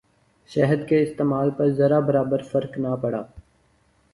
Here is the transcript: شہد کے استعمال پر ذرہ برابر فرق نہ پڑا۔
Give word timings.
شہد 0.49 0.87
کے 0.89 1.01
استعمال 1.03 1.49
پر 1.57 1.69
ذرہ 1.69 1.99
برابر 2.07 2.41
فرق 2.51 2.77
نہ 2.77 2.95
پڑا۔ 3.01 3.21